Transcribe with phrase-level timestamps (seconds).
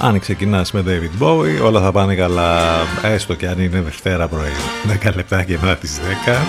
[0.00, 4.50] Αν ξεκινάς με David Bowie, όλα θα πάνε καλά, έστω και αν είναι Δευτέρα πρωί.
[5.02, 6.46] 10 λεπτάκια μετά τις 10.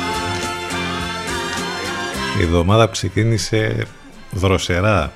[2.39, 3.85] Η εβδομάδα που ξεκίνησε
[4.31, 5.11] δροσερά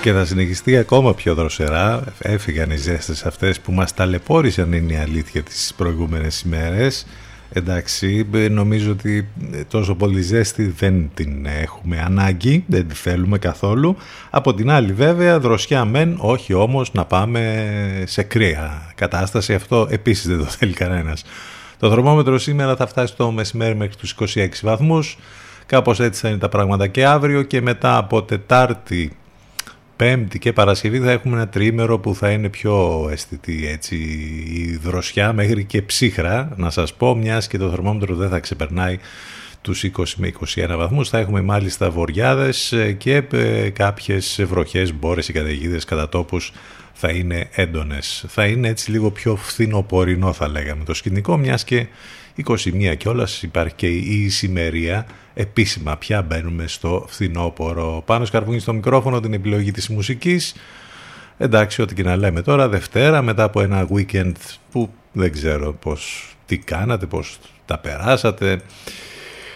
[0.00, 2.04] και θα συνεχιστεί ακόμα πιο δροσερά.
[2.18, 7.06] Έφυγαν οι ζέστες αυτές που μας ταλαιπώρησαν είναι η αλήθεια τις προηγούμενες ημέρες.
[7.52, 9.28] Εντάξει, νομίζω ότι
[9.68, 13.96] τόσο πολύ ζέστη δεν την έχουμε ανάγκη, δεν τη θέλουμε καθόλου.
[14.30, 19.54] Από την άλλη βέβαια, δροσιά μεν, όχι όμως να πάμε σε κρύα κατάσταση.
[19.54, 21.24] Αυτό επίσης δεν το θέλει κανένας.
[21.78, 25.18] Το θερμόμετρο σήμερα θα φτάσει το μεσημέρι μέχρι τους 26 βαθμούς.
[25.66, 29.16] Κάπως έτσι θα είναι τα πράγματα και αύριο και μετά από Τετάρτη
[30.02, 33.96] Πέμπτη και Παρασκευή θα έχουμε ένα τρίμερο που θα είναι πιο αισθητή έτσι,
[34.52, 38.98] η δροσιά μέχρι και ψύχρα να σας πω μιας και το θερμόμετρο δεν θα ξεπερνάει
[39.60, 45.32] τους 20 με 21 βαθμούς θα έχουμε μάλιστα βοριάδες και ε, κάποιες βροχές, μπόρες ή
[45.32, 46.52] καταιγίδες κατά τόπους
[46.92, 48.24] θα είναι έντονες.
[48.28, 51.86] Θα είναι έτσι λίγο πιο φθινοπορεινό θα λέγαμε το σκηνικό μιας και
[52.46, 58.02] 21 κιόλας υπάρχει και η ησημερία επίσημα πια μπαίνουμε στο φθινόπωρο.
[58.06, 60.54] Πάνω σκαρβούνι στο μικρόφωνο την επιλογή της μουσικής.
[61.38, 64.32] Εντάξει ό,τι και να λέμε τώρα Δευτέρα μετά από ένα weekend
[64.70, 68.60] που δεν ξέρω πώς τι κάνατε πώς τα περάσατε.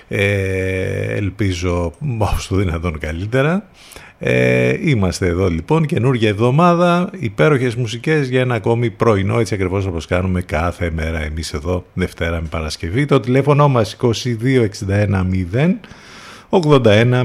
[0.09, 3.69] Ε, ελπίζω όσο το δυνατόν καλύτερα
[4.19, 10.07] ε, είμαστε εδώ λοιπόν, καινούργια εβδομάδα, υπέροχες μουσικές για ένα ακόμη πρωινό, έτσι ακριβώς όπως
[10.07, 13.05] κάνουμε κάθε μέρα εμείς εδώ, Δευτέρα με Παρασκευή.
[13.07, 15.77] Το τηλέφωνο μας 2261 0
[16.51, 17.25] 81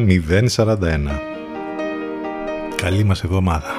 [0.55, 1.21] 041.
[2.75, 3.73] Καλή μας εβδομάδα.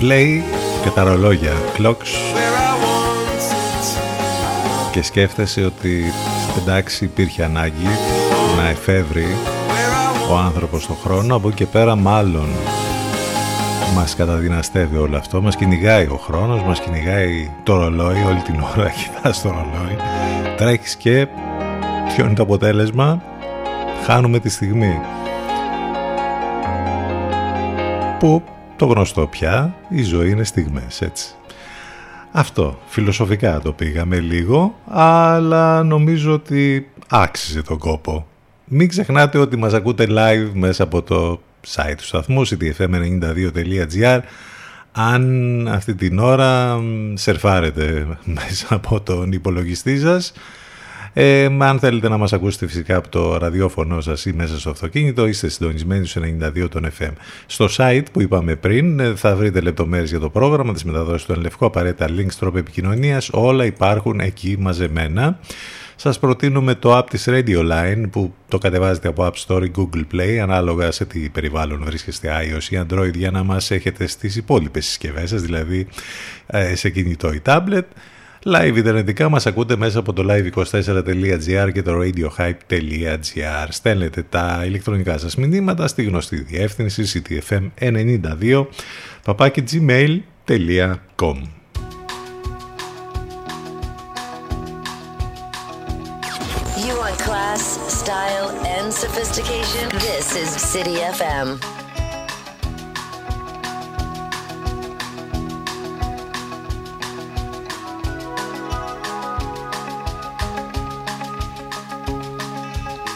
[0.00, 0.40] Play
[0.82, 2.42] και τα ρολόγια clocks.
[4.92, 6.12] Και σκέφτεσαι ότι
[6.58, 7.88] εντάξει υπήρχε ανάγκη
[8.56, 9.36] να εφεύρει
[10.30, 11.36] ο άνθρωπος τον χρόνο.
[11.36, 12.48] Από εκεί και πέρα μάλλον
[13.94, 15.42] μας καταδυναστεύει όλο αυτό.
[15.42, 19.96] Μας κυνηγάει ο χρόνος μας κυνηγάει το ρολόι όλη την ώρα κοιτάς το ρολόι.
[20.56, 21.28] Τρέχεις και
[22.14, 23.22] ποιο είναι το αποτέλεσμα;
[24.04, 25.00] Χάνουμε τη στιγμή.
[28.18, 28.42] Που
[28.82, 31.34] το γνωστό πια η ζωή είναι στιγμές έτσι
[32.32, 38.26] αυτό, φιλοσοφικά το πήγαμε λίγο, αλλά νομίζω ότι άξιζε τον κόπο.
[38.64, 44.20] Μην ξεχνάτε ότι μας ακούτε live μέσα από το site του σταθμού, ctfm92.gr,
[44.92, 46.80] αν αυτή την ώρα
[47.14, 48.06] σερφάρετε
[48.40, 50.32] μέσα από τον υπολογιστή σας
[51.12, 55.26] ε, αν θέλετε να μας ακούσετε φυσικά από το ραδιόφωνο σας ή μέσα στο αυτοκίνητο,
[55.26, 57.12] είστε συντονισμένοι στους 92 των FM.
[57.46, 61.32] Στο site που είπαμε πριν ε, θα βρείτε λεπτομέρειες για το πρόγραμμα, τις μεταδόσεις του
[61.32, 65.38] Ενλευκό, απαραίτητα links, τρόπο επικοινωνίας, όλα υπάρχουν εκεί μαζεμένα.
[65.96, 70.04] Σας προτείνουμε το app της Radio Line που το κατεβάζετε από App Store ή Google
[70.14, 74.86] Play ανάλογα σε τι περιβάλλον βρίσκεστε iOS ή Android για να μας έχετε στις υπόλοιπες
[74.86, 75.86] συσκευές σας, δηλαδή
[76.46, 77.84] ε, σε κινητό ή tablet.
[78.44, 83.66] Live ιντερνετικά μας ακούτε μέσα από το live24.gr και το radiohype.gr.
[83.68, 88.66] Στέλνετε τα ηλεκτρονικά σας μηνύματα στη γνωστή διεύθυνση ctfm92
[89.24, 91.36] papakigmail.com
[96.86, 97.62] You want class,
[98.00, 99.84] style, and sophistication?
[100.08, 101.48] This is City FM.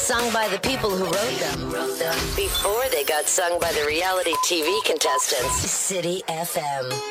[0.00, 1.70] Sung by the people who wrote them.
[2.34, 5.70] Before they got sung by the reality TV contestants.
[5.70, 7.09] City FM.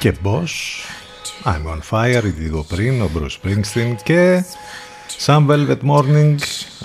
[0.00, 0.48] Και Boss
[1.44, 4.44] I'm on Fire, λίγο πριν, ο Bruce Springsteen και
[5.26, 6.34] Some Velvet Morning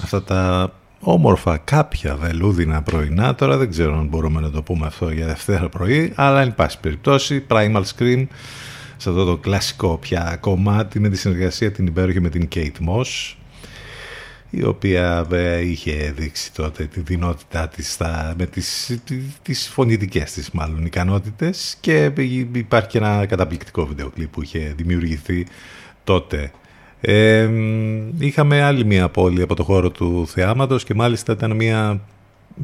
[0.04, 3.36] αυτά τα όμορφα κάποια βελούδινα πρωινά.
[3.36, 6.80] Τώρα δεν ξέρω αν μπορούμε να το πούμε αυτό για Δευτέρα πρωί αλλά εν πάση
[6.80, 8.26] περιπτώσει Primal Scream
[8.98, 13.34] σε αυτό το κλασικό πια κομμάτι με τη συνεργασία την υπέροχη με την Kate Moss
[14.58, 19.00] η οποία ε, είχε δείξει τότε τη δυνότητά της στα, με τις,
[19.42, 22.12] τις φωνητικές της μάλλον ικανότητες και
[22.52, 25.46] υπάρχει και ένα καταπληκτικό βίντεο κλιπ που είχε δημιουργηθεί
[26.04, 26.52] τότε.
[27.02, 27.50] Ε,
[28.20, 32.02] είχαμε άλλη μια πόλη από το χώρο του θεάματος και μάλιστα ήταν μια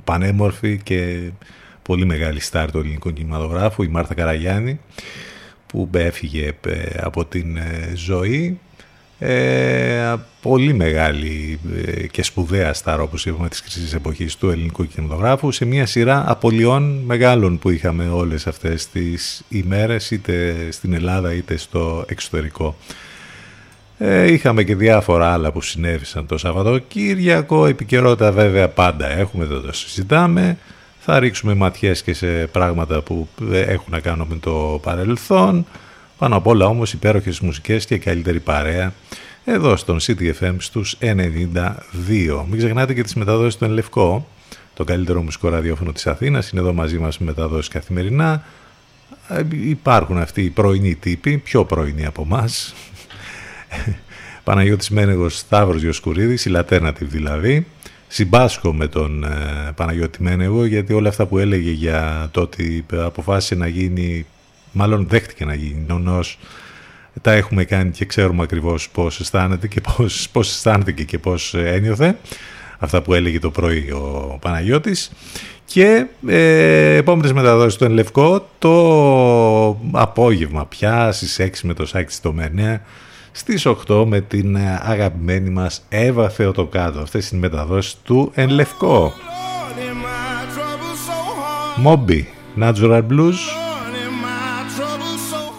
[0.04, 1.30] πανέμορφη και
[1.82, 4.80] πολύ μεγάλη στάρ του ελληνικού κινηματογράφου, η Μάρθα Καραγιάννη
[5.68, 8.60] που έφυγε ε, από την ε, ζωή
[9.24, 15.52] ε, πολύ μεγάλη ε, και σπουδαία στάρ όπως είπαμε της κρίσης εποχής του ελληνικού κινηματογράφου
[15.52, 21.58] σε μια σειρά απολειών μεγάλων που είχαμε όλες αυτές τις ημέρες είτε στην Ελλάδα είτε
[21.58, 22.76] στο εξωτερικό.
[23.98, 29.74] Ε, είχαμε και διάφορα άλλα που συνέβησαν το Σαββατοκύριακο, επικαιρότητα βέβαια πάντα έχουμε, δεν το
[29.74, 30.58] συζητάμε.
[31.00, 35.66] Θα ρίξουμε ματιές και σε πράγματα που έχουν να κάνουν με το παρελθόν.
[36.22, 38.94] Πάνω απ' όλα όμως υπέροχες μουσικές και καλύτερη παρέα
[39.46, 42.46] εδώ στον CTFM στους 92.
[42.50, 44.28] Μην ξεχνάτε και τις μεταδόσεις του Ενλευκό,
[44.74, 46.50] το καλύτερο μουσικό ραδιόφωνο της Αθήνας.
[46.50, 48.44] Είναι εδώ μαζί μας με μεταδόσεις καθημερινά.
[49.28, 52.74] Ε, υπάρχουν αυτοί οι πρωινοί τύποι, πιο πρωινοί από εμάς.
[54.44, 57.68] Παναγιώτης Μένεγος, Σταύρος Ιωσκουρίδης, η Laternative δηλαδή.
[58.08, 63.56] Συμπάσχω με τον ε, Παναγιώτη Μένεγο γιατί όλα αυτά που έλεγε για το ότι αποφάσισε
[63.56, 64.26] να γίνει
[64.72, 65.86] μάλλον δέχτηκε να γίνει.
[65.88, 66.40] Νονός
[67.22, 72.18] τα έχουμε κάνει και ξέρουμε ακριβώς πώς αισθάνεται και πώς, πώς αισθάνεται και πώς ένιωθε.
[72.80, 75.12] Αυτά που έλεγε το πρωί ο Παναγιώτης.
[75.66, 82.34] Και ε, επόμενες μεταδόσεις του Ενλευκό το απόγευμα πια στις 6 με το Σάκη στο
[82.34, 82.82] Μένεα
[83.32, 89.14] στις 8 με την αγαπημένη μας Εύα Θεοτοκάτω αυτές είναι οι μεταδόσεις του Ενλευκό
[91.76, 92.28] Μόμπι
[92.60, 93.71] Natural Blues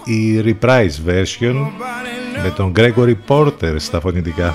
[0.05, 1.55] η reprise version
[2.43, 4.55] με τον Gregory Porter στα φωνητικά.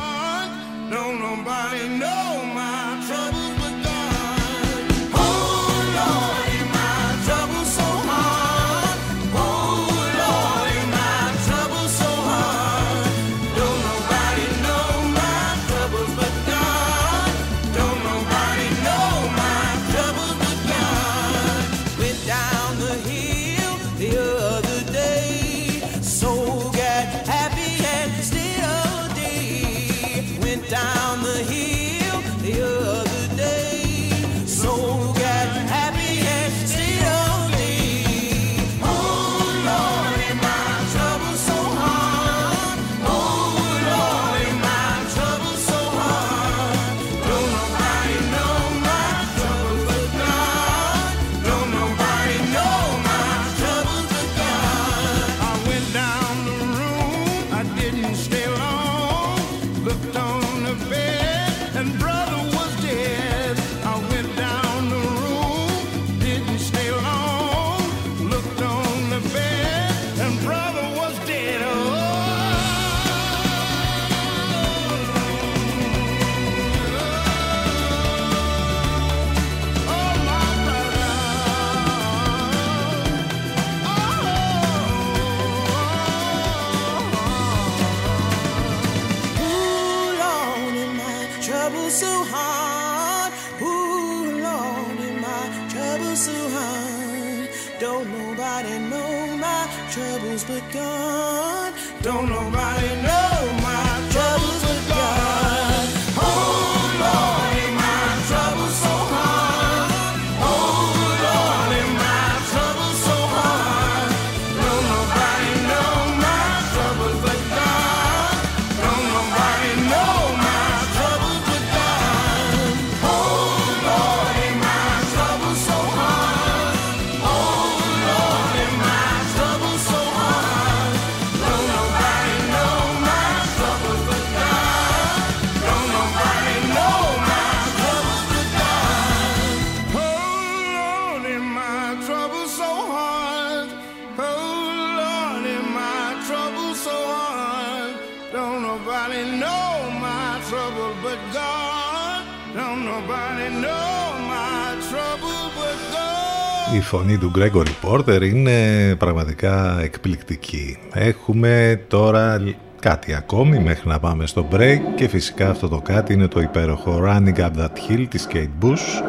[157.07, 160.77] Φωνή του Gregory Porter είναι πραγματικά εκπληκτική.
[160.93, 162.41] Έχουμε τώρα
[162.79, 167.01] κάτι ακόμη μέχρι να πάμε στο break και φυσικά αυτό το κάτι είναι το υπέροχο
[167.05, 169.03] Running Up That Hill της Kate Bush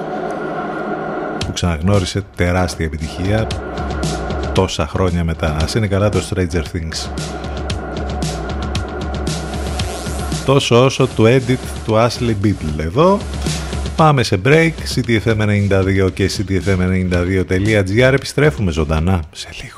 [1.39, 3.47] που ξαναγνώρισε τεράστια επιτυχία
[4.53, 5.57] τόσα χρόνια μετά.
[5.63, 7.11] Ας είναι καλά το Stranger Things.
[10.45, 13.19] Τόσο όσο το edit του Ashley Beatle εδώ.
[13.99, 19.78] Πάμε σε break, ctfm92 και ctfm92.gr επιστρέφουμε ζωντανά σε λίγο.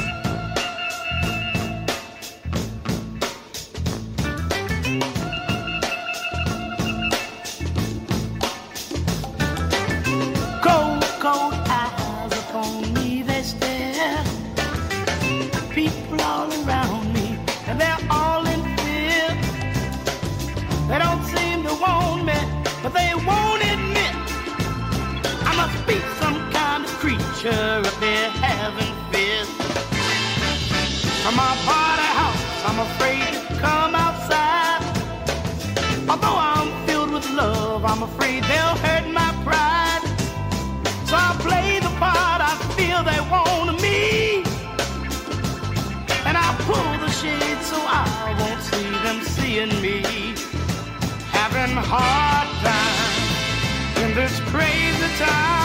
[31.65, 32.43] party house.
[32.67, 34.81] I'm afraid to come outside.
[36.09, 40.03] Although I'm filled with love, I'm afraid they'll hurt my pride.
[41.07, 44.43] So I play the part I feel they want me.
[46.27, 49.97] And I pull the shade so I won't see them seeing me.
[51.37, 55.60] Having hard time in this crazy time.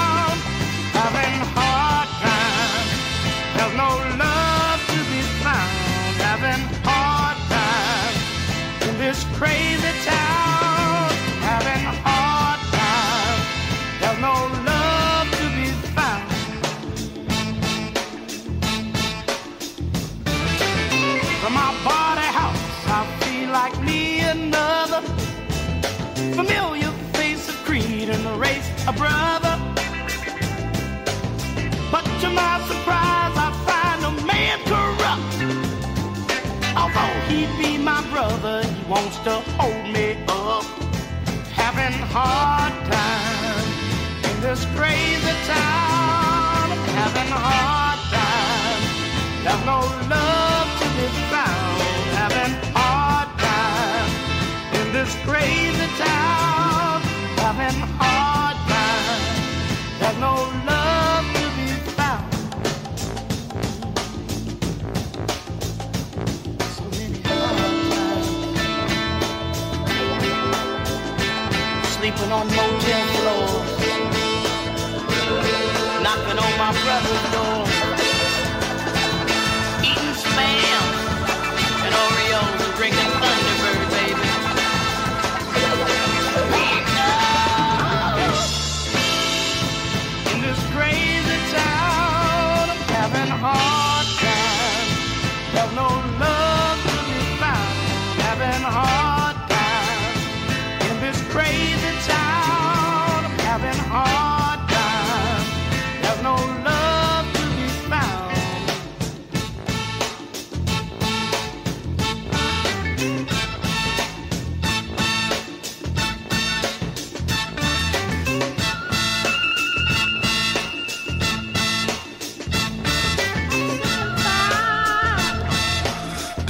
[28.89, 29.59] A brother.
[31.91, 35.37] But to my surprise, I find a man corrupt.
[36.77, 40.65] Although he be my brother, he wants to hold me up.
[41.51, 43.67] Having hard time
[44.31, 46.71] in this crazy town.
[47.01, 48.83] Having hard time.
[49.43, 49.81] There's no
[50.15, 51.83] love to be found.
[52.21, 54.11] Having hard time
[54.79, 56.16] in this crazy town.
[72.29, 72.33] Times.
[72.33, 73.71] On motel floors.
[76.03, 77.66] Knocking on my brother's door.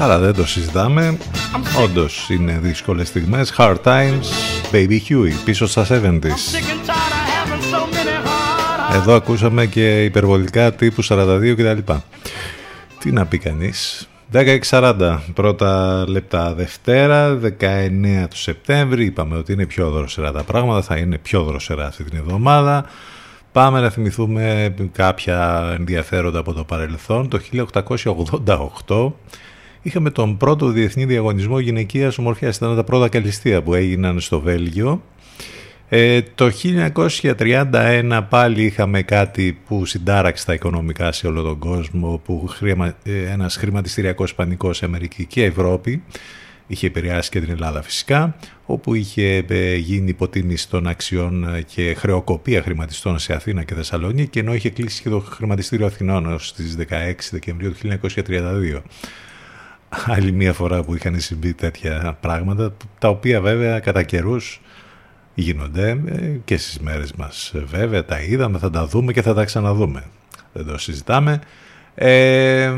[0.07, 1.19] Καλά, δεν το συζητάμε.
[1.85, 3.55] Όντως είναι δύσκολες στιγμές.
[3.57, 4.27] Hard times,
[4.73, 5.93] Baby Huey, πίσω στα 70s.
[5.93, 11.93] Sick and tired of having so many hard Εδώ ακούσαμε και υπερβολικά τύπου 42 κτλ.
[12.99, 14.09] Τι να πει κανείς.
[14.33, 19.05] 16.40 πρώτα λεπτά Δευτέρα, 19 του Σεπτέμβρη.
[19.05, 22.85] Είπαμε ότι είναι πιο δροσερά τα πράγματα, θα είναι πιο δροσερά αυτή την εβδομάδα.
[23.53, 27.29] Πάμε να θυμηθούμε κάποια ενδιαφέροντα από το παρελθόν.
[27.29, 27.41] Το
[28.89, 29.13] 1888
[29.87, 32.57] είχαμε τον πρώτο διεθνή διαγωνισμό γυναικείας ομορφιάς.
[32.57, 35.03] Ήταν τα πρώτα καλυστία που έγιναν στο Βέλγιο.
[35.89, 36.51] Ε, το
[37.23, 43.31] 1931 πάλι είχαμε κάτι που συντάραξε τα οικονομικά σε όλο τον κόσμο, που χρημα, ε,
[43.31, 46.03] ένας χρηματιστηριακός πανικός σε Αμερική και Ευρώπη
[46.67, 52.63] είχε επηρεάσει και την Ελλάδα φυσικά, όπου είχε ε, γίνει υποτίμηση των αξιών και χρεοκοπία
[52.63, 57.13] χρηματιστών σε Αθήνα και Θεσσαλονίκη, ενώ είχε κλείσει και το χρηματιστήριο Αθηνών ως στις 16
[57.31, 58.83] Δεκεμβρίου του 1932
[60.07, 64.61] άλλη μία φορά που είχαν συμβεί τέτοια πράγματα, τα οποία βέβαια κατά καιρούς
[65.35, 67.53] γίνονται ε, και στις μέρες μας.
[67.55, 70.05] Ε, Βέβαια τα είδαμε, θα τα δούμε και θα τα ξαναδούμε.
[70.53, 71.41] Δεν το συζητάμε.
[71.95, 72.73] Ε,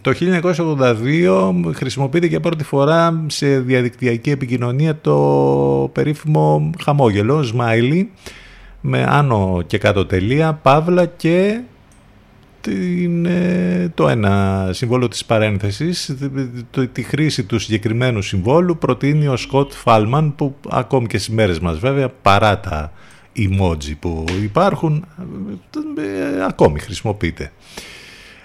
[0.00, 8.04] το 1982 χρησιμοποιείται για πρώτη φορά σε διαδικτυακή επικοινωνία το περίφημο χαμόγελο, smiley,
[8.80, 11.60] με άνω και κάτω τελεία, παύλα και
[12.66, 16.16] την, ε, το ένα συμβόλο της παρένθεσης,
[16.70, 21.58] το, τη χρήση του συγκεκριμένου συμβόλου προτείνει ο Σκοτ Φάλμαν που ακόμη και στις μέρες
[21.58, 22.92] μας βέβαια παρά τα
[23.36, 25.04] emoji που υπάρχουν
[25.98, 27.52] ε, ακόμη χρησιμοποιείται.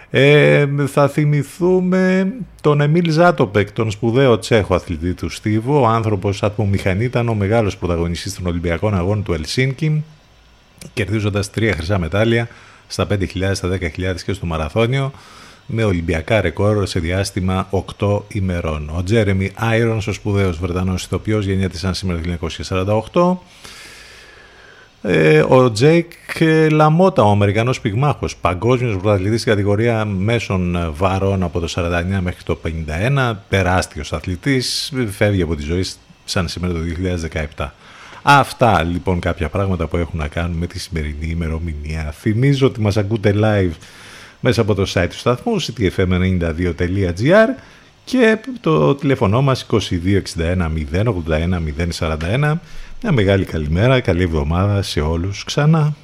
[0.10, 7.04] Ε, θα θυμηθούμε τον Εμίλ Ζάτοπεκ, τον σπουδαίο Τσέχο αθλητή του Στίβου, ο άνθρωπος ατμομηχανή
[7.04, 10.04] ήταν ο μεγάλος πρωταγωνιστής των Ολυμπιακών Αγώνων του Ελσίνκι,
[10.94, 12.48] κερδίζοντας τρία χρυσά μετάλλια
[12.92, 15.12] στα 5.000, στα 10.000 και στο μαραθώνιο
[15.66, 17.68] με Ολυμπιακά ρεκόρ σε διάστημα
[18.00, 18.92] 8 ημερών.
[18.96, 22.48] Ο Τζέρεμι Άιρονς, ο σπουδαίος Βρετανός ηθοποιός, γεννιέται σαν σήμερα το
[23.04, 23.38] 1948.
[25.04, 26.12] Ε, ο Τζέικ
[26.72, 32.56] Λαμότα, ο Αμερικανός πυγμάχος, παγκόσμιος πρωταθλητής στην κατηγορία μέσων βαρών από το 49 μέχρι το
[32.56, 35.86] 51, τεράστιος αθλητής, φεύγει από τη ζωή
[36.26, 36.80] σαν σήμερα το
[37.58, 37.74] 2017.
[38.24, 42.14] Αυτά λοιπόν κάποια πράγματα που έχουν να κάνουν με τη σημερινή ημερομηνία.
[42.18, 43.76] Θυμίζω ότι μας ακούτε live
[44.40, 47.48] μέσα από το site του σταθμού ctfm92.gr
[48.06, 49.82] και το τηλέφωνο μας 2261
[50.94, 51.06] 081
[52.00, 52.54] 041
[53.04, 55.96] μια μεγάλη καλημέρα, καλή εβδομάδα σε όλους ξανά.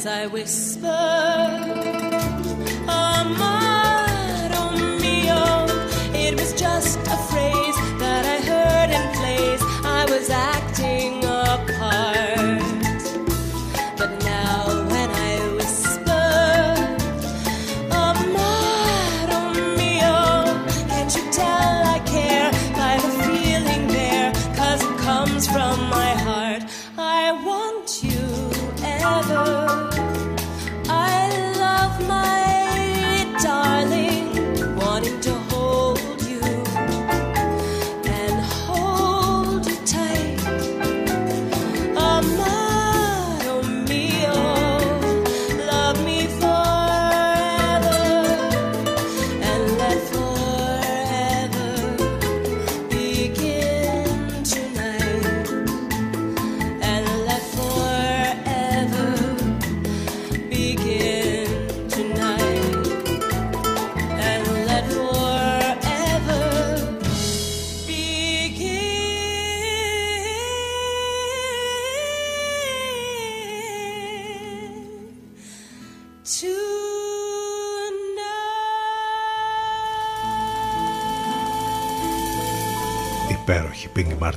[0.00, 0.86] as I whisper
[2.88, 3.59] among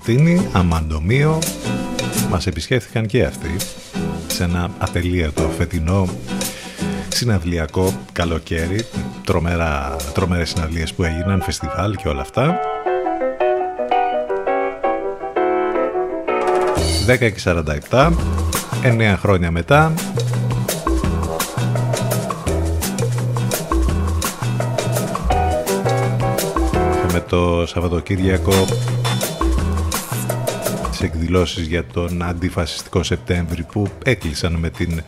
[0.06, 1.40] Μαρτίνι, Αμαντομίο
[2.30, 3.56] μας επισκέφθηκαν και αυτοί
[4.28, 6.08] σε ένα ατελείωτο φετινό
[7.08, 8.86] συναυλιακό καλοκαίρι.
[9.24, 12.60] Τρομερά, τρομερές συναυλίες που έγιναν, φεστιβάλ και όλα αυτά.
[17.08, 17.42] 10 και
[17.90, 18.12] 47,
[18.84, 19.94] 9 χρόνια μετά.
[27.14, 28.54] με το Σαββατοκύριακο
[29.03, 29.03] τις
[31.04, 35.02] εκδηλώσεις για τον αντιφασιστικό Σεπτέμβρη που έκλεισαν με την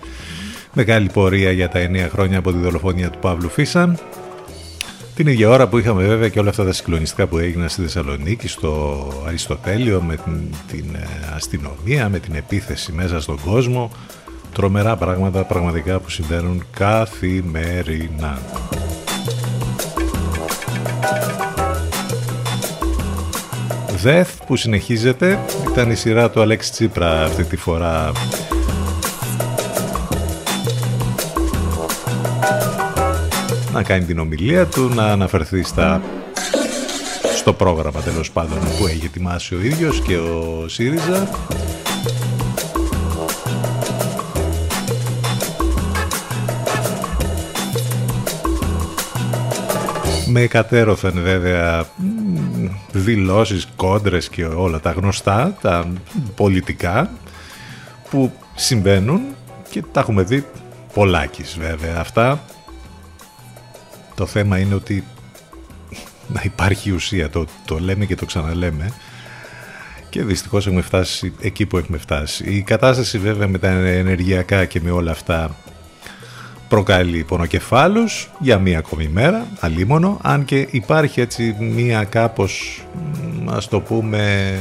[0.73, 3.95] μεγάλη πορεία για τα 9 χρόνια από τη δολοφονία του Παύλου Φίσα
[5.15, 8.47] την ίδια ώρα που είχαμε βέβαια και όλα αυτά τα συγκλονιστικά που έγιναν στη Θεσσαλονίκη,
[8.47, 13.91] στο Αριστοτέλειο, με την, την ε, αστυνομία, με την επίθεση μέσα στον κόσμο.
[14.53, 18.39] Τρομερά πράγματα πραγματικά που συμβαίνουν καθημερινά.
[23.95, 25.39] Δεθ που συνεχίζεται
[25.71, 28.11] ήταν η σειρά του Αλέξη Τσίπρα αυτή τη φορά
[33.73, 36.01] να κάνει την ομιλία του, να αναφερθεί στα,
[37.35, 41.27] στο πρόγραμμα τέλος πάντων που έχει ετοιμάσει ο ίδιος και ο ΣΥΡΙΖΑ.
[50.37, 51.85] Με κατέρωθεν βέβαια
[52.91, 55.87] δηλώσεις, κόντρες και όλα τα γνωστά, τα
[56.35, 57.09] πολιτικά
[58.09, 59.21] που συμβαίνουν
[59.69, 60.45] και τα έχουμε δει
[60.93, 62.43] πολλάκις βέβαια αυτά
[64.15, 65.03] το θέμα είναι ότι
[66.27, 68.91] να υπάρχει ουσία, το, το λέμε και το ξαναλέμε
[70.09, 72.43] και δυστυχώς έχουμε φτάσει εκεί που έχουμε φτάσει.
[72.43, 75.55] Η κατάσταση βέβαια με τα ενεργειακά και με όλα αυτά
[76.75, 82.83] προκαλεί πονοκεφάλους για μία ακόμη μέρα, αλίμονο, αν και υπάρχει έτσι μία κάπως,
[83.49, 84.53] ας το πούμε,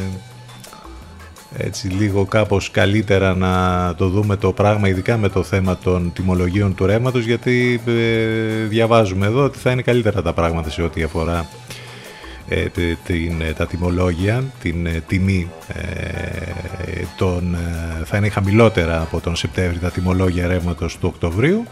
[1.56, 6.74] έτσι λίγο κάπως καλύτερα να το δούμε το πράγμα ειδικά με το θέμα των τιμολογίων
[6.74, 11.46] του ρεύματος, γιατί ε, διαβάζουμε εδώ ότι θα είναι καλύτερα τα πράγματα σε ό,τι αφορά
[12.48, 12.64] ε,
[13.04, 15.50] την, τα τιμολόγια, την ε, τιμή
[17.16, 17.56] των,
[18.04, 21.64] θα είναι χαμηλότερα από τον Σεπτέμβρη τα τιμολόγια ρεύματος του Οκτωβρίου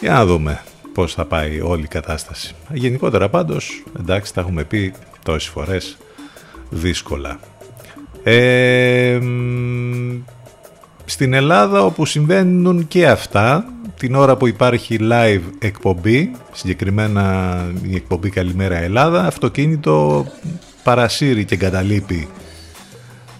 [0.00, 0.62] για να δούμε
[0.94, 2.54] πώς θα πάει όλη η κατάσταση.
[2.72, 5.96] Γενικότερα πάντως, εντάξει τα έχουμε πει τόσες φορές,
[6.70, 7.38] δύσκολα.
[11.04, 13.64] Στην Ελλάδα όπου συμβαίνουν και αυτά
[13.98, 20.26] την ώρα που υπάρχει live εκπομπή συγκεκριμένα η εκπομπή Καλημέρα Ελλάδα αυτοκίνητο
[20.82, 22.28] παρασύρει και εγκαταλείπει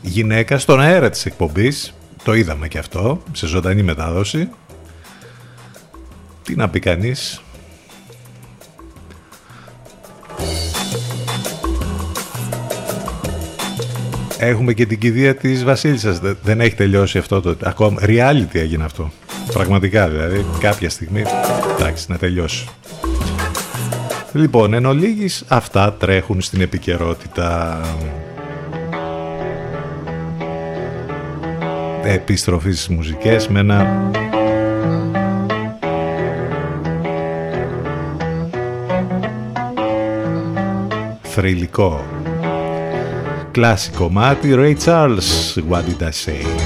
[0.02, 1.94] γυναίκα στον αέρα της εκπομπής.
[2.24, 4.48] Το είδαμε και αυτό σε ζωντανή μετάδοση
[6.46, 7.40] τι να πει κανείς;
[14.38, 16.20] Έχουμε και την κηδεία της Βασίλισσας.
[16.42, 17.56] Δεν έχει τελειώσει αυτό το...
[17.62, 19.10] Ακόμα reality έγινε αυτό.
[19.52, 20.44] Πραγματικά δηλαδή.
[20.60, 21.22] Κάποια στιγμή.
[21.78, 22.68] Εντάξει, να τελειώσει.
[24.32, 27.80] Λοιπόν, εν ολίγης, αυτά τρέχουν στην επικαιρότητα.
[32.04, 34.10] Επιστροφή στις μουσικές με ένα
[41.35, 42.05] θρηλυκό
[43.51, 46.64] κλασικό μάτι Ray Charles What did I say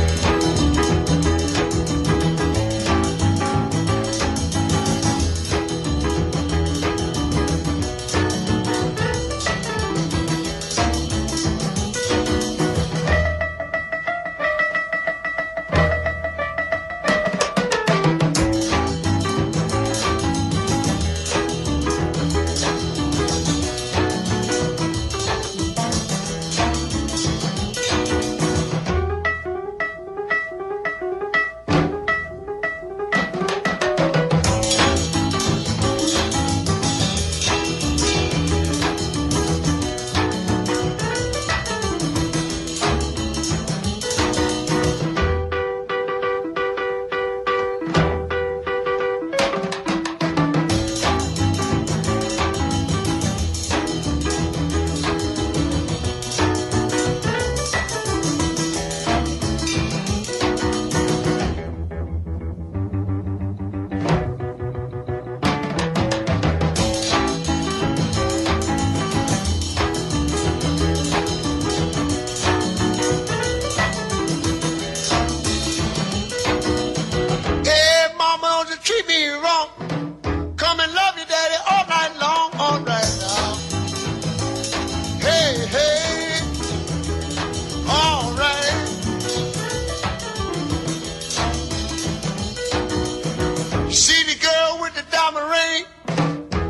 [93.93, 95.85] See the girl with the diamond ring?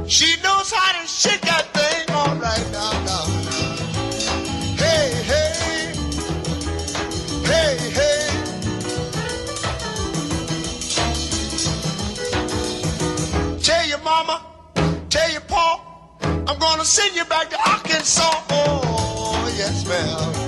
[0.09, 3.27] She knows how to shake that thing all right now, now.
[4.75, 5.93] Hey, hey,
[7.45, 8.25] hey, hey.
[13.63, 14.43] Tell your mama,
[15.11, 15.81] tell your pa,
[16.23, 18.45] I'm gonna send you back to Arkansas.
[18.49, 20.40] Oh, yes, ma'am.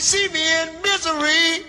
[0.00, 1.67] See me in misery.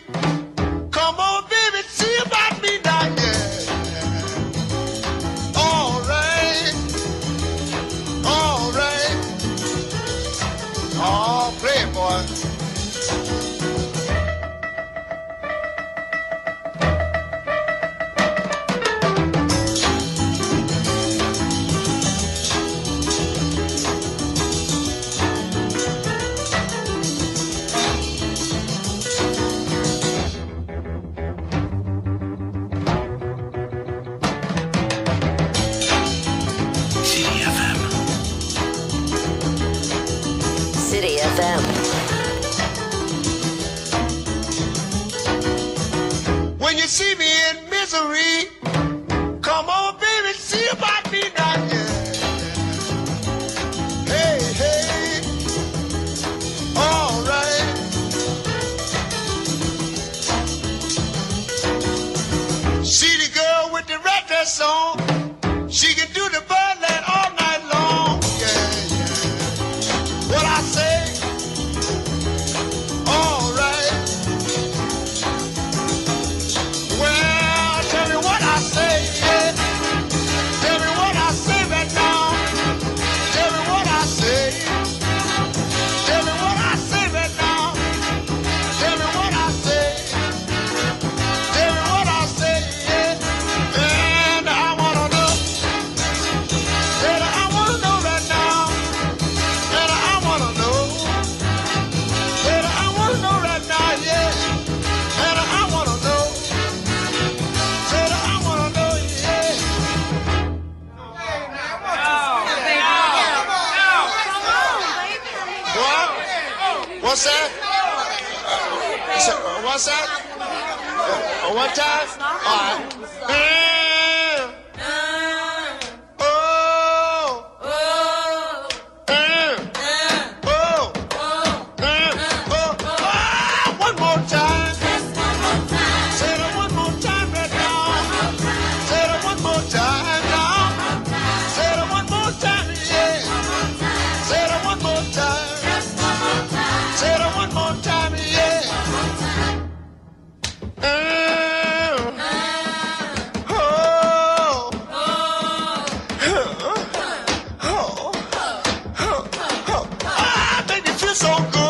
[161.16, 161.69] So good.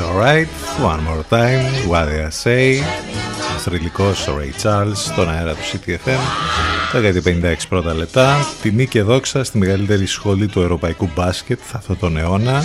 [0.00, 0.48] It's alright,
[0.80, 2.82] one more time, what did I say
[3.58, 6.18] Θρηλυκός ο Ray Charles στον αέρα του CTFM
[6.92, 8.36] Τα 56 πρώτα λεπτά.
[8.62, 12.62] Τιμή και δόξα στη μεγαλύτερη σχολή του ευρωπαϊκού μπάσκετ αυτόν τον αιώνα.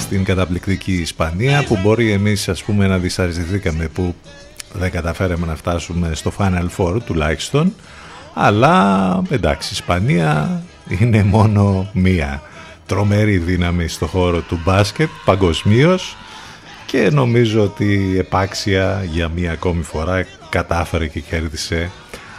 [0.00, 4.14] Στην καταπληκτική Ισπανία που μπορεί εμείς ας πούμε να δυσαρεστηθήκαμε που
[4.72, 7.74] δεν καταφέραμε να φτάσουμε στο Final Four τουλάχιστον.
[8.34, 12.42] Αλλά εντάξει η Ισπανία είναι μόνο μία
[12.86, 16.16] τρομερή δύναμη στο χώρο του μπάσκετ παγκοσμίως
[16.86, 21.90] και νομίζω ότι επάξια για μία ακόμη φορά κατάφερε και κέρδισε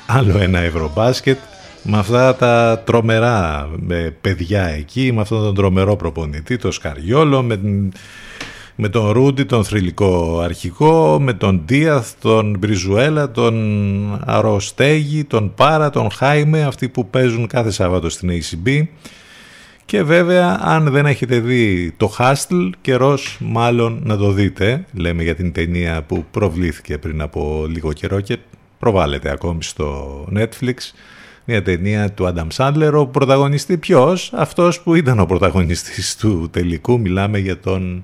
[0.05, 1.37] άλλο ένα ευρωμπάσκετ
[1.83, 7.59] με αυτά τα τρομερά με παιδιά εκεί, με αυτόν τον τρομερό προπονητή, το Σκαριόλο, με,
[8.75, 13.55] με τον Ρούντι, τον θρηλυκό αρχικό, με τον Ντίαθ, τον Μπριζουέλα, τον
[14.25, 18.83] Αροστέγη, τον Πάρα, τον Χάιμε, αυτοί που παίζουν κάθε Σάββατο στην ACB.
[19.85, 24.85] Και βέβαια αν δεν έχετε δει το Hustle, καιρός μάλλον να το δείτε.
[24.93, 28.37] Λέμε για την ταινία που προβλήθηκε πριν από λίγο καιρό και
[28.79, 30.73] προβάλλεται ακόμη στο Netflix.
[31.45, 36.99] Μια ταινία του Adam Sandler, ο πρωταγωνιστή ποιος, αυτός που ήταν ο πρωταγωνιστής του τελικού.
[36.99, 38.03] Μιλάμε για τον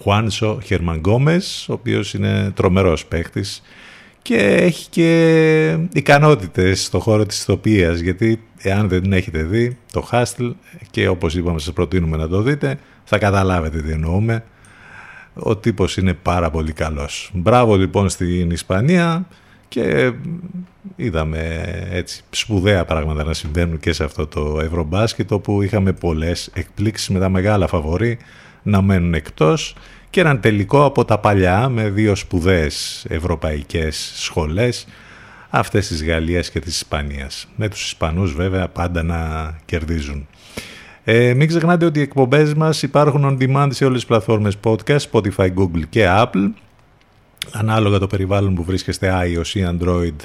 [0.00, 3.62] Χουάνσο Χερμαγκόμες, ο οποίος είναι τρομερός παίχτης
[4.26, 10.08] και έχει και ικανότητες στο χώρο της ηθοποιίας γιατί εάν δεν την έχετε δει το
[10.10, 10.52] Hustle
[10.90, 14.44] και όπως είπαμε σας προτείνουμε να το δείτε θα καταλάβετε τι εννοούμε.
[15.34, 17.30] Ο τύπος είναι πάρα πολύ καλός.
[17.34, 19.26] Μπράβο λοιπόν στην Ισπανία
[19.68, 20.12] και
[20.96, 27.08] είδαμε έτσι σπουδαία πράγματα να συμβαίνουν και σε αυτό το Ευρωμπάσκετ όπου είχαμε πολλές εκπλήξεις
[27.08, 28.18] με τα μεγάλα φαβορή
[28.62, 29.74] να μένουν εκτός
[30.10, 34.86] και έναν τελικό από τα παλιά με δύο σπουδαίες ευρωπαϊκές σχολές
[35.58, 37.48] αυτές της Γαλλίας και της Ισπανίας.
[37.56, 40.26] Με τους Ισπανούς βέβαια πάντα να κερδίζουν.
[41.04, 44.98] Ε, μην ξεχνάτε ότι οι εκπομπές μας υπάρχουν on demand σε όλες τις πλατφόρμες podcast,
[45.10, 46.50] Spotify, Google και Apple.
[47.52, 50.16] Ανάλογα το περιβάλλον που βρίσκεστε iOS ή Android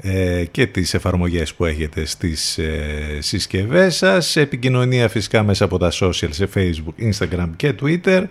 [0.00, 4.36] ε, και τις εφαρμογές που έχετε στις ε, συσκευές σας.
[4.36, 8.24] Επικοινωνία φυσικά μέσα από τα social σε Facebook, Instagram και Twitter.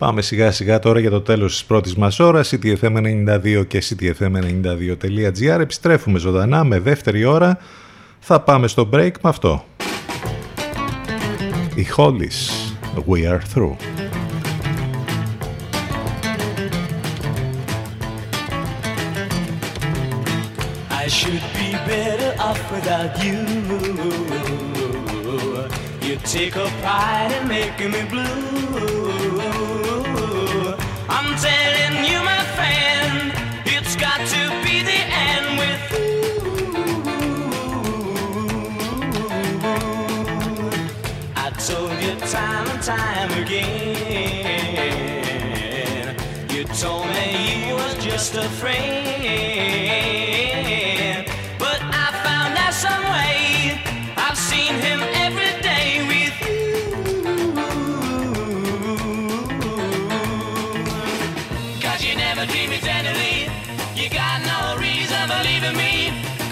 [0.00, 5.60] Πάμε σιγά σιγά τώρα για το τέλος της πρώτης μας ώρας, ctfm92 και ctfm92.gr.
[5.60, 7.58] Επιστρέφουμε ζωντανά με δεύτερη ώρα.
[8.18, 9.64] Θα πάμε στο break με αυτό.
[11.74, 12.40] Οι Hollies,
[13.08, 13.76] We Are Through.
[21.02, 23.38] I should be better off without you.
[23.48, 23.59] You
[26.24, 28.24] take a pride in making me blue.
[31.08, 33.32] I'm telling you, my friend,
[33.66, 36.10] it's got to be the end with you.
[41.36, 43.70] I told you time and time again.
[46.50, 49.59] You told me you was just a friend,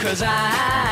[0.08, 0.87] Cause I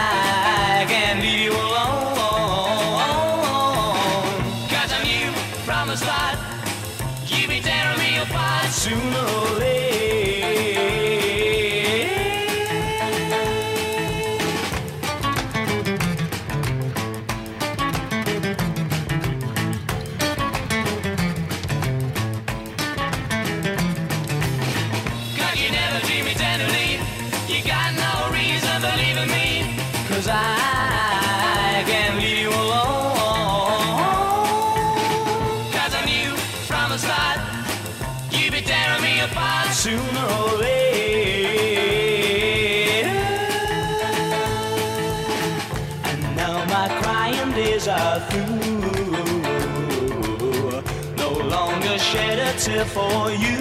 [52.76, 53.58] shed a tear for you.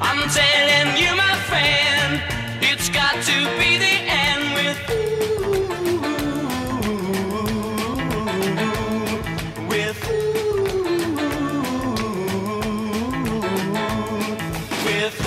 [0.00, 2.22] I'm telling you, my friend,
[2.60, 3.96] it's got to be the
[4.26, 5.06] end with you.
[9.68, 10.22] With you.
[14.86, 15.18] With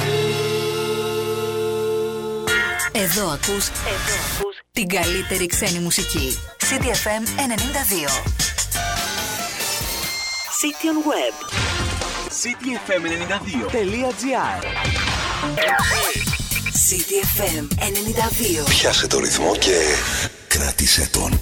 [2.93, 6.37] Εδώ ακούς, εδώ ακούς την καλύτερη ξένη μουσική.
[6.69, 7.23] CDFM
[8.55, 8.60] 92.
[10.61, 11.33] City on Web.
[12.43, 14.59] cityfm92.gr
[16.87, 17.65] CDFM
[18.65, 18.69] 92.
[18.69, 19.77] Πιάσε το ρυθμό και
[20.47, 21.40] κράτησε τον.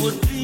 [0.00, 0.37] would be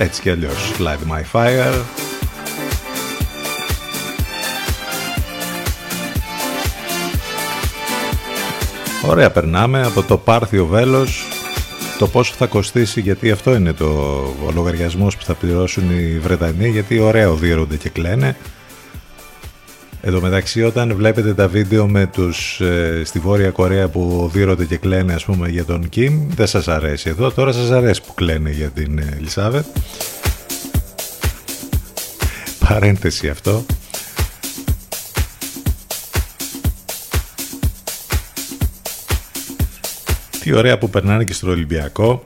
[0.00, 0.72] έτσι κι αλλιώς.
[0.78, 1.82] Light My Fire.
[9.06, 11.24] Ωραία περνάμε από το Πάρθιο Βέλος
[11.98, 13.86] το πόσο θα κοστίσει γιατί αυτό είναι το,
[14.46, 18.36] ο λογαριασμός που θα πληρώσουν οι Βρετανοί γιατί ωραία οδύρονται και κλαίνε
[20.10, 24.76] εδώ μεταξύ όταν βλέπετε τα βίντεο με τους ε, στη Βόρεια Κορέα που οδύρονται και
[24.76, 28.50] κλαίνε ας πούμε για τον Κιμ δεν σας αρέσει εδώ τώρα σας αρέσει που κλαίνε
[28.50, 29.64] για την ε, Ελισάβετ
[32.68, 33.64] παρένθεση αυτό
[40.40, 42.24] Τι ωραία που περνάνε και στο Ολυμπιακό.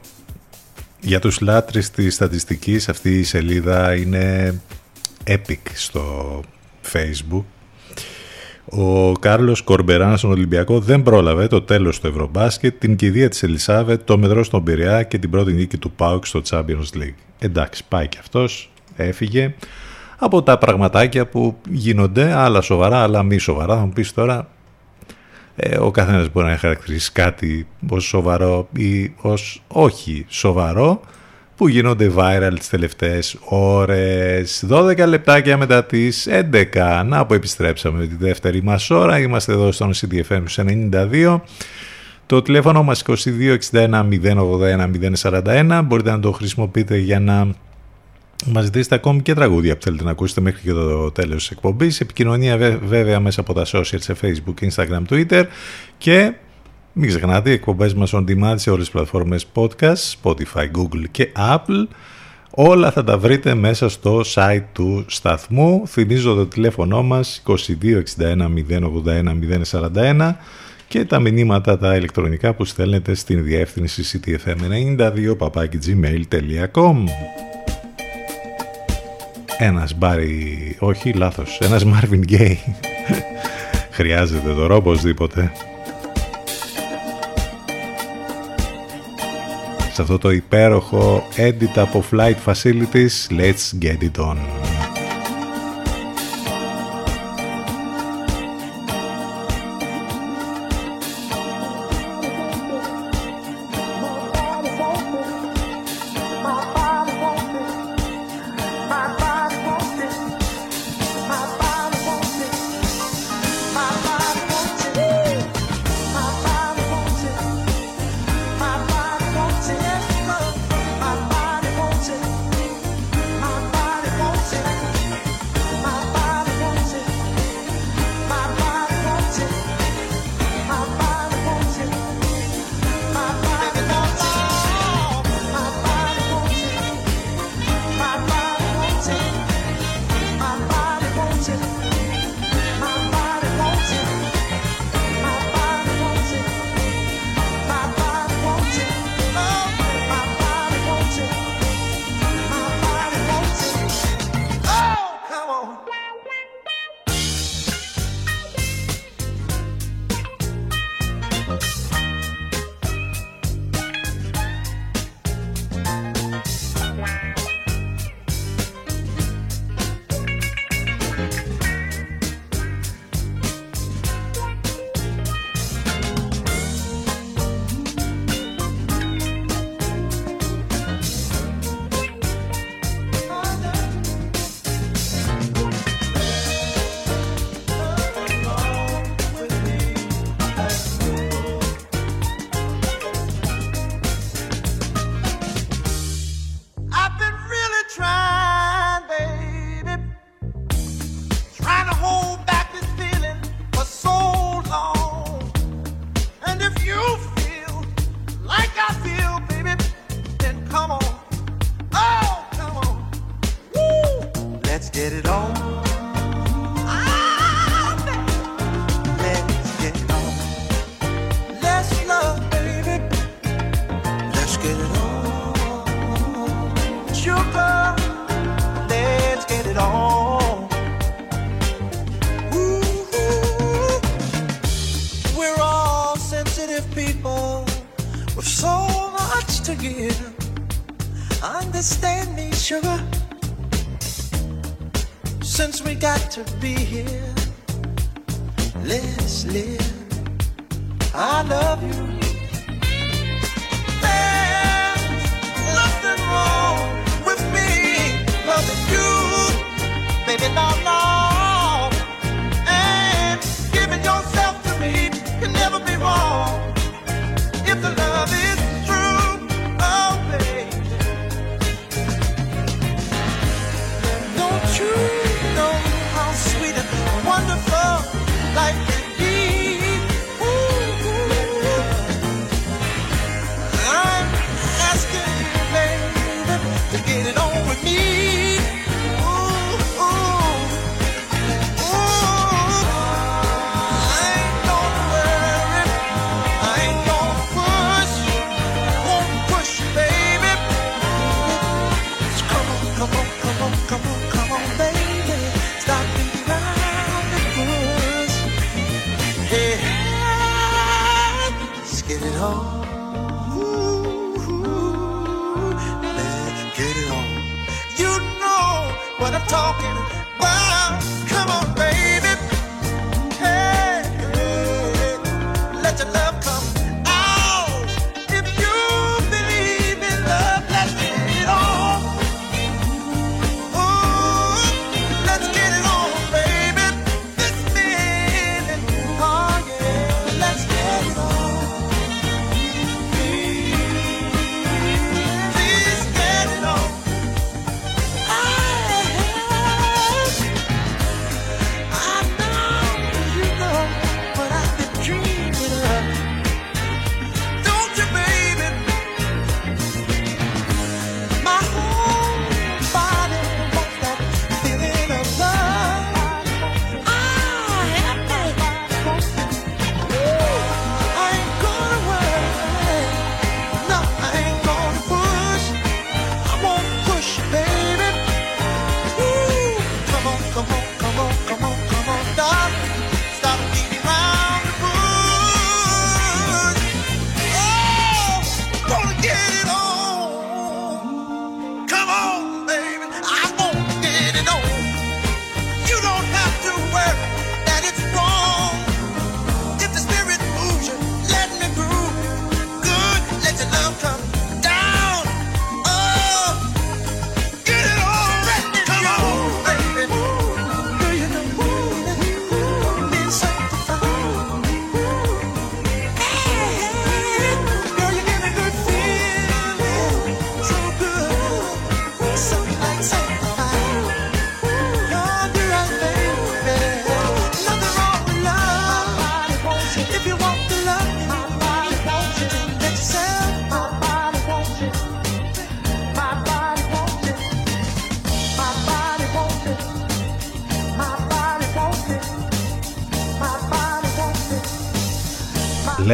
[1.01, 4.55] Για τους λάτρεις της στατιστικής αυτή η σελίδα είναι
[5.27, 6.41] epic στο
[6.93, 7.45] facebook.
[8.71, 14.01] Ο Κάρλος Κορμπεράν στον Ολυμπιακό δεν πρόλαβε το τέλος του Ευρωμπάσκετ, την κηδεία της Ελισάβετ,
[14.05, 17.15] το μετρό στον Πειραιά και την πρώτη νίκη του ΠΑΟΚ στο Champions League.
[17.39, 19.55] Εντάξει, πάει και αυτός, έφυγε.
[20.19, 23.77] Από τα πραγματάκια που γίνονται, άλλα σοβαρά, άλλα μη σοβαρά.
[23.77, 24.49] Θα μου πεις τώρα,
[25.57, 31.01] ε, ο καθένας μπορεί να χαρακτηρίσει κάτι ως σοβαρό ή ως όχι σοβαρό
[31.65, 34.65] που γίνονται viral τις τελευταίες ώρες.
[34.69, 39.19] 12 λεπτάκια μετά τις 11 να που επιστρέψαμε με τη δεύτερη μας ώρα.
[39.19, 41.41] Είμαστε εδώ στον CDFM 92
[42.27, 44.91] το τηλέφωνο μας 2261 081
[45.23, 47.49] 041 μπορείτε να το χρησιμοποιείτε για να
[48.47, 52.01] Μας ζητήσετε ακόμη και τραγούδια που θέλετε να ακούσετε μέχρι και το τέλος της εκπομπής.
[52.01, 55.45] Επικοινωνία βέβαια μέσα από τα social σε Facebook, Instagram, Twitter.
[55.99, 56.33] Και
[56.97, 61.33] μην ξεχνάτε οι εκπομπές μας on demand σε όλες τις πλατφόρμες podcast, Spotify, Google και
[61.37, 61.87] Apple.
[62.51, 65.83] Όλα θα τα βρείτε μέσα στο site του σταθμού.
[65.87, 67.57] Θυμίζω το τηλέφωνο μας 2261
[69.09, 69.39] 081
[69.71, 70.35] 041
[70.89, 75.37] και τα μηνύματα τα ηλεκτρονικά που στέλνετε στην διεύθυνση ctfm92
[79.59, 82.59] ένας Μπάρι, όχι λάθος, ένας Μάρβιν Γκέι.
[83.97, 85.53] Χρειάζεται τώρα οπωσδήποτε.
[89.95, 94.37] Σε αυτό το υπέροχο edit από Flight Facilities, let's get it on.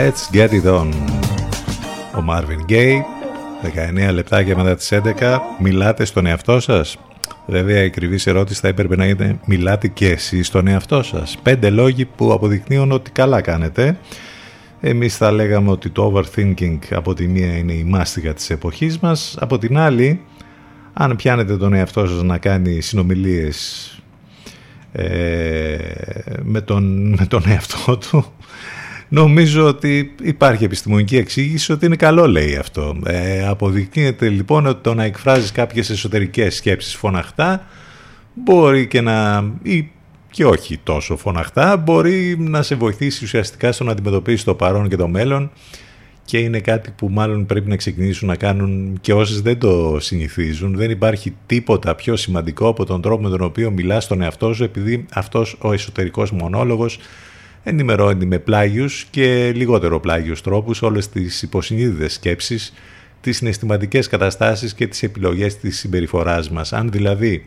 [0.00, 0.88] Let's get it on.
[2.16, 3.00] Ο Marvin Gaye,
[4.08, 6.96] 19 λεπτάκια μετά τις 11, μιλάτε στον εαυτό σας;
[7.46, 11.70] Βέβαια η ακριβή ερώτηση θα έπρεπε να είναι μιλάτε και εσείς στον εαυτό σας; Πέντε
[11.70, 13.98] λόγοι που αποδεικνύουν ότι καλά κάνετε.
[14.80, 19.36] Εμείς θα λέγαμε ότι το overthinking από τη μία είναι η μάστιγα της εποχής μας.
[19.40, 20.20] Από την άλλη,
[20.92, 23.88] αν πιάνετε τον εαυτό σας να κάνει συνομιλίες
[24.92, 25.78] ε,
[26.42, 28.32] με, τον, με τον εαυτό του
[29.10, 34.94] νομίζω ότι υπάρχει επιστημονική εξήγηση ότι είναι καλό λέει αυτό ε, αποδεικνύεται λοιπόν ότι το
[34.94, 37.66] να εκφράζεις κάποιες εσωτερικές σκέψεις φωναχτά
[38.34, 39.90] μπορεί και να ή
[40.30, 44.96] και όχι τόσο φωναχτά μπορεί να σε βοηθήσει ουσιαστικά στο να αντιμετωπίσεις το παρόν και
[44.96, 45.50] το μέλλον
[46.24, 50.76] και είναι κάτι που μάλλον πρέπει να ξεκινήσουν να κάνουν και όσες δεν το συνηθίζουν.
[50.76, 54.64] Δεν υπάρχει τίποτα πιο σημαντικό από τον τρόπο με τον οποίο μιλάς στον εαυτό σου
[54.64, 56.98] επειδή αυτός ο εσωτερικός μονόλογος
[57.62, 62.72] ενημερώνει με πλάγιους και λιγότερο πλάγιους τρόπους όλες τις υποσυνείδητες σκέψεις,
[63.20, 66.72] τις συναισθηματικές καταστάσεις και τις επιλογές της συμπεριφοράς μας.
[66.72, 67.44] Αν δηλαδή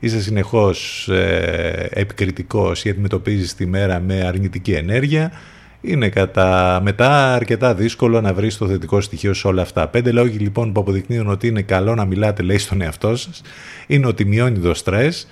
[0.00, 5.32] είσαι συνεχώς ε, επικριτικός ή αντιμετωπίζεις τη μέρα με αρνητική ενέργεια,
[5.80, 9.88] είναι κατά μετά αρκετά δύσκολο να βρεις το θετικό στοιχείο σε όλα αυτά.
[9.88, 13.42] Πέντε λόγοι λοιπόν που αποδεικνύουν ότι είναι καλό να μιλάτε λέει στον εαυτό σας
[13.86, 15.28] είναι ότι μειώνει το στρες,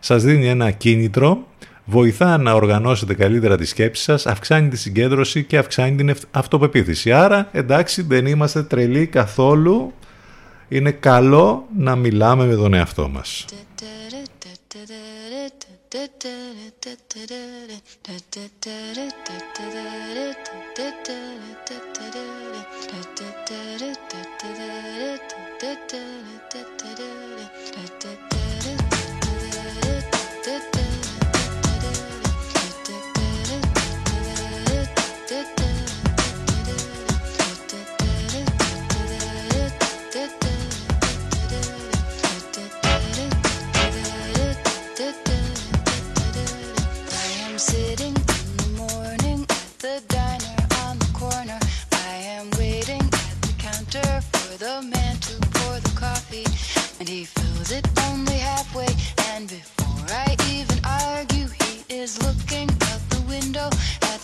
[0.00, 1.46] σας δίνει ένα κίνητρο,
[1.84, 7.12] βοηθά να οργανώσετε καλύτερα τη σκέψη σας, αυξάνει τη συγκέντρωση και αυξάνει την αυτοπεποίθηση.
[7.12, 9.92] Άρα εντάξει δεν είμαστε τρελοί καθόλου,
[10.68, 13.44] είναι καλό να μιλάμε με τον εαυτό μας.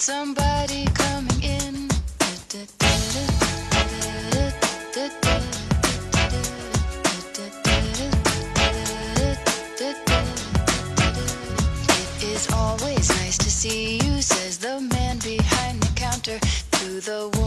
[0.09, 1.75] Somebody coming in.
[11.91, 16.39] It is always nice to see you, says the man behind the counter
[16.79, 17.38] to the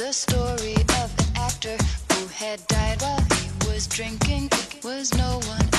[0.00, 1.76] The a story of an actor
[2.14, 4.46] who had died while he was drinking.
[4.46, 5.69] It was no one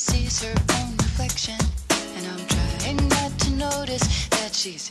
[0.00, 1.58] sees her own reflection.
[2.16, 4.88] And I'm trying not to notice that she's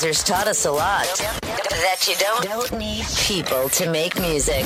[0.00, 1.04] Taught us a lot.
[1.42, 4.64] That you don't, don't need people to make music.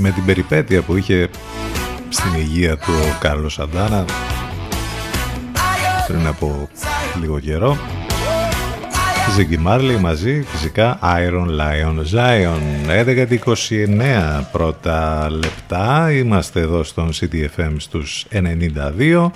[0.00, 1.28] Και με την περιπέτεια που είχε
[2.08, 4.04] στην υγεία του ο Κάρλος Σαντάνα
[6.06, 6.68] πριν από
[7.20, 7.76] λίγο καιρό.
[9.34, 12.60] Ζίγκη Μάρλι μαζί φυσικά Iron Lion Zion.
[13.46, 16.12] 11.29 πρώτα λεπτά.
[16.12, 19.30] Είμαστε εδώ στον CTFM στους 92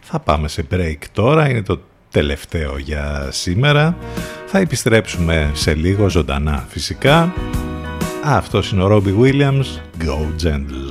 [0.00, 1.80] θα πάμε σε break τώρα είναι το
[2.10, 3.96] τελευταίο για σήμερα.
[4.46, 7.32] Θα επιστρέψουμε σε λίγο ζωντανά φυσικά.
[8.24, 10.90] Αυτό είναι ο Robbie Williams Go Gentle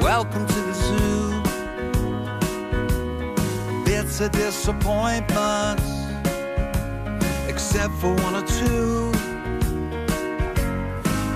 [0.00, 1.42] Welcome to the zoo.
[3.84, 5.88] Bits of disappointments,
[7.48, 9.12] except for one or two.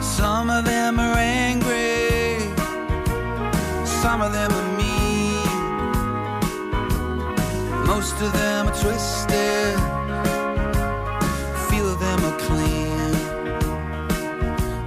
[0.03, 2.41] Some of them are angry,
[3.85, 4.74] some of them are
[8.05, 9.79] Most of them are twisted,
[11.71, 13.15] few of them are clean.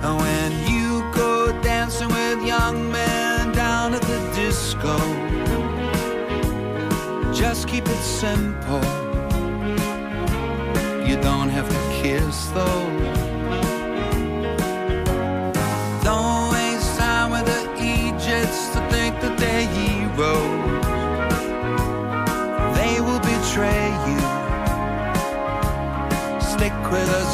[0.03, 4.95] And when you go dancing with young men down at the disco,
[7.33, 8.85] just keep it simple.
[11.07, 12.87] You don't have to kiss though.
[16.03, 20.46] Don't waste time with the Egypts to think that they're heroes.
[26.89, 27.26] quit us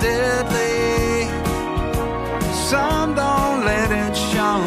[0.00, 1.28] deadly.
[2.70, 4.60] Some don't let it show.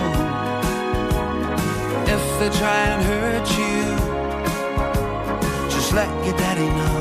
[2.15, 3.79] If they try and hurt you,
[5.73, 6.99] just let your daddy know.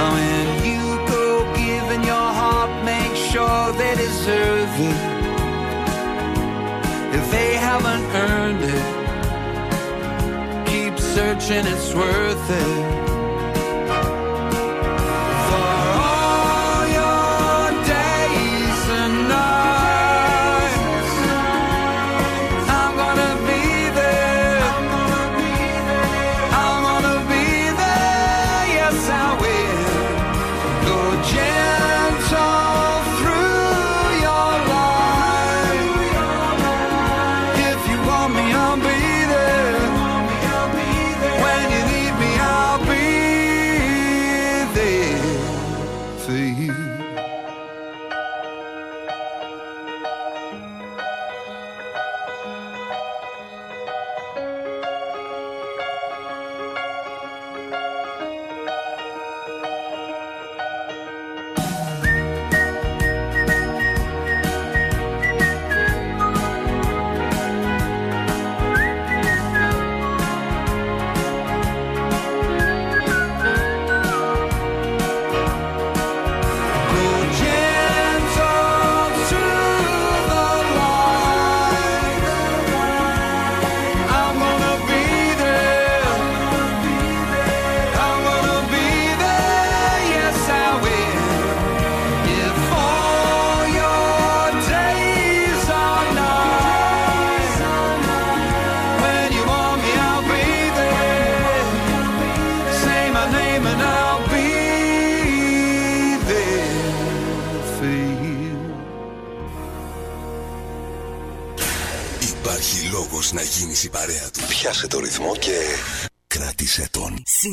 [0.00, 0.82] Oh, When you
[1.14, 1.24] go
[1.54, 5.02] giving your heart, make sure they deserve it.
[7.18, 8.86] If they haven't earned it,
[10.66, 13.07] keep searching, it's worth it.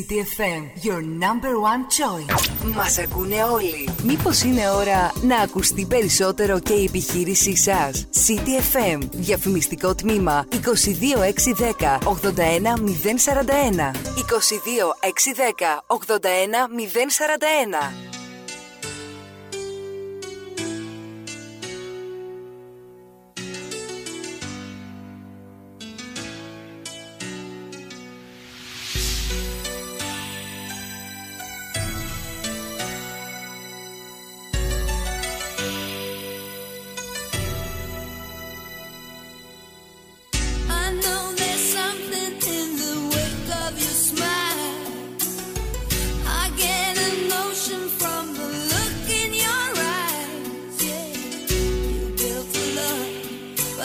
[0.06, 2.30] City FM, your number one choice.
[2.76, 3.88] Μας ακούνε όλοι.
[4.02, 11.98] Μήπως είναι ώρα να ακουστεί περισσότερο και η επιχείρησή σας; City FM, διαφημιστικό τμήμα 22610
[12.04, 13.90] 81041.
[14.16, 18.15] 22610 81041.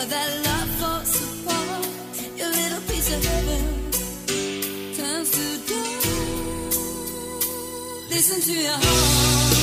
[0.06, 0.62] that love.
[2.36, 3.62] Your little piece of heaven
[4.96, 6.78] turns to dust.
[8.10, 9.61] Listen to your heart.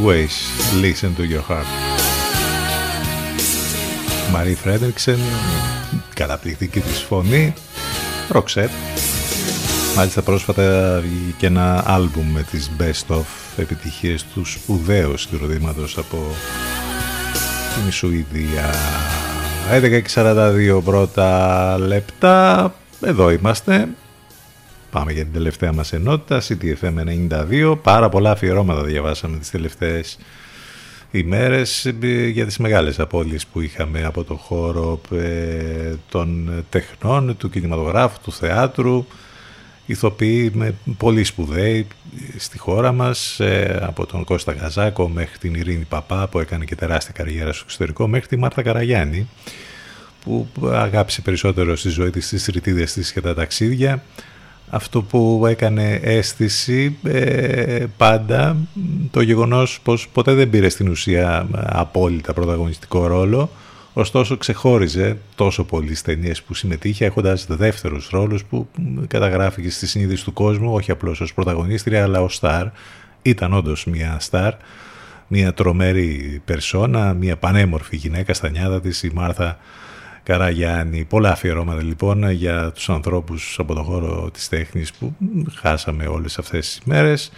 [0.00, 0.34] Always
[0.80, 1.66] listen to your heart.
[4.32, 5.18] Μαρή Φρέντερξεν,
[6.14, 7.54] καταπληκτική της φωνή,
[8.28, 8.70] Ροξέτ.
[9.96, 13.24] Μάλιστα πρόσφατα βγήκε ένα άλμπουμ με τις Best Of
[13.56, 16.16] επιτυχίες τους σπουδαίου συγκροτήματος από
[17.74, 18.70] την Σουηδία.
[20.14, 23.88] 11.42 πρώτα λεπτά, εδώ είμαστε.
[24.90, 26.94] Πάμε για την τελευταία μας ενότητα, CTFM
[27.30, 27.78] 92.
[27.82, 30.18] Πάρα πολλά αφιερώματα διαβάσαμε τις τελευταίες
[31.10, 37.50] ημέρες ε, για τις μεγάλες απώλειες που είχαμε από το χώρο ε, των τεχνών, του
[37.50, 39.06] κινηματογράφου, του θεάτρου
[39.86, 41.86] ηθοποιοί με πολύ σπουδαίοι
[42.36, 46.74] στη χώρα μας ε, από τον Κώστα Γαζάκο μέχρι την Ειρήνη Παπά που έκανε και
[46.74, 49.28] τεράστια καριέρα στο εξωτερικό μέχρι τη Μάρτα Καραγιάννη
[50.24, 54.02] που αγάπησε περισσότερο στη ζωή της τις ρητίδες της και τα ταξίδια
[54.70, 58.56] αυτό που έκανε αίσθηση ε, πάντα
[59.10, 63.50] το γεγονός πως ποτέ δεν πήρε στην ουσία απόλυτα πρωταγωνιστικό ρόλο
[63.92, 68.68] ωστόσο ξεχώριζε τόσο πολύ στις ταινίες που συμμετείχε έχοντας δεύτερους ρόλους που
[69.08, 72.66] καταγράφηκε στη συνείδηση του κόσμου όχι απλώς ως πρωταγωνίστρια αλλά ως στάρ.
[73.22, 74.54] Ήταν όντως μια στάρ
[75.32, 79.58] μια τρομερή περσόνα, μια πανέμορφη γυναίκα στα νιάτα της η Μάρθα
[80.22, 81.04] Καραγιάννη.
[81.04, 85.14] Πολλά αφιερώματα λοιπόν για τους ανθρώπους από τον χώρο της τέχνης που
[85.54, 87.30] χάσαμε όλες αυτές τις μέρες.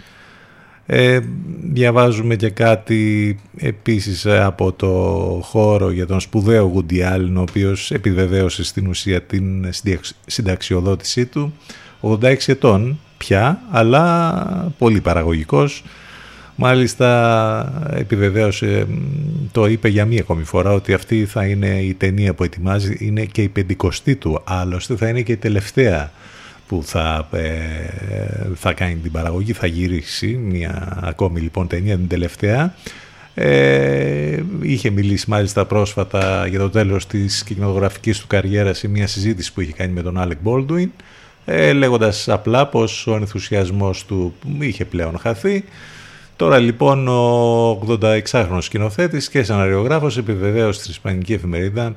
[0.85, 1.19] Ε,
[1.63, 4.89] διαβάζουμε και κάτι επίσης από το
[5.43, 9.69] χώρο για τον σπουδαίο Γουντιάλιν ο οποίος επιβεβαίωσε στην ουσία την
[10.25, 11.53] συνταξιοδότησή του
[12.01, 15.83] 86 ετών πια αλλά πολύ παραγωγικός
[16.55, 18.87] Μάλιστα επιβεβαίωσε,
[19.51, 23.25] το είπε για μία ακόμη φορά ότι αυτή θα είναι η ταινία που ετοιμάζει, είναι
[23.25, 26.11] και η πεντηκοστή του, άλλωστε θα είναι και η τελευταία
[26.67, 27.47] που θα, ε,
[28.55, 32.75] θα κάνει την παραγωγή, θα γυρίσει μια ακόμη λοιπόν ταινία την τελευταία.
[33.35, 39.53] Ε, είχε μιλήσει μάλιστα πρόσφατα για το τέλος της κινηματογραφικής του καριέρας σε μια συζήτηση
[39.53, 40.87] που είχε κάνει με τον Άλεκ Baldwin
[41.45, 45.63] ε, λέγοντας απλά πως ο ενθουσιασμός του είχε πλέον χαθεί
[46.43, 51.95] Τώρα λοιπόν ο 86χρονος σκηνοθέτης και σεναριογράφος επιβεβαίωσε στην ισπανική εφημερίδα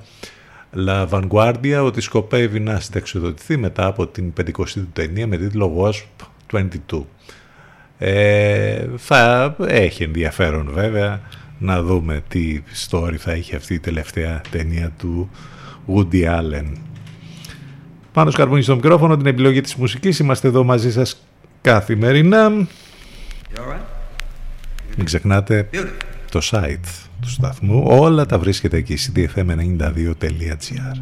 [0.86, 6.27] La Vanguardia ότι σκοπεύει να συνταξιοδοτηθεί μετά από την 50η του ταινία με τίτλο Wasp
[6.90, 7.02] 22.
[7.98, 11.20] Ε, θα έχει ενδιαφέρον βέβαια
[11.59, 15.31] να δούμε τι story θα έχει αυτή η τελευταία ταινία του
[15.86, 16.73] Woody Allen.
[18.12, 20.18] Πάνω σκαρπούνι στο μικρόφωνο την επιλογή της μουσικής.
[20.18, 21.27] Είμαστε εδώ μαζί σας
[21.60, 22.66] καθημερινά.
[24.97, 25.68] Μην ξεχνάτε
[26.31, 27.82] το site του σταθμού.
[27.86, 30.97] Όλα τα βρίσκεται εκεί, ctfm92.gr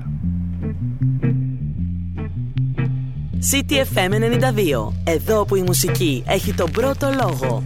[3.53, 4.93] CTFM 92.
[5.05, 7.63] Εδώ που η μουσική έχει τον πρώτο λόγο.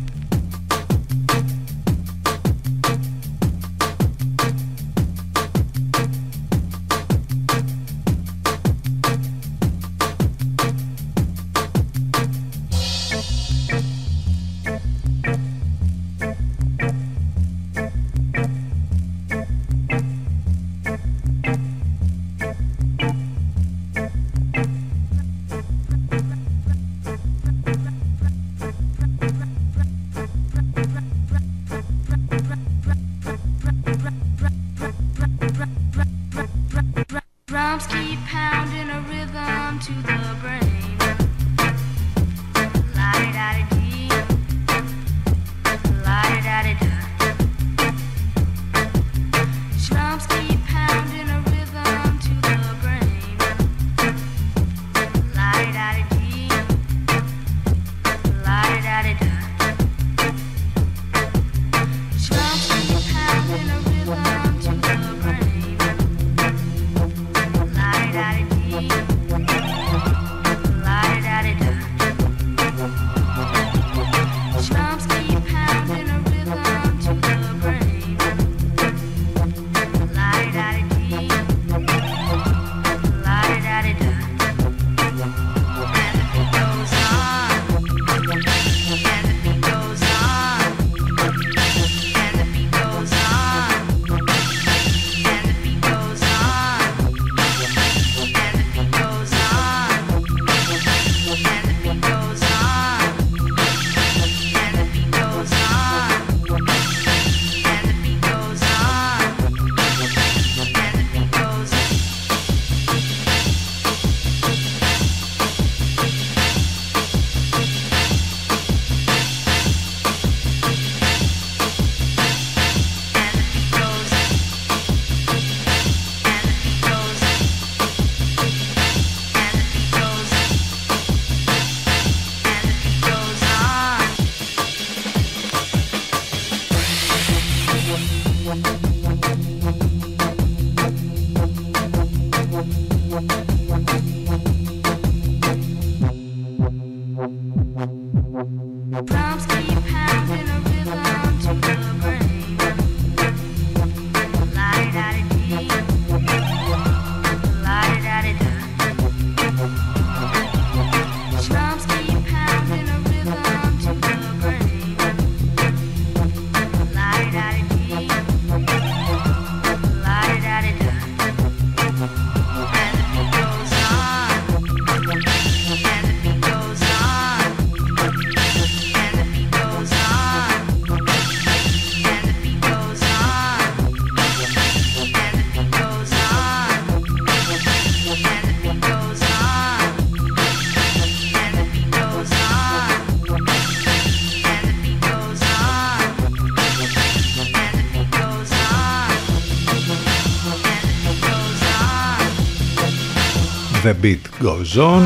[204.43, 205.02] Goes On